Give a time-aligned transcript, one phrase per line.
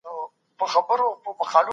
[0.03, 0.07] يو
[0.59, 1.69] کېلو زر ګرامه خامخا کیږي.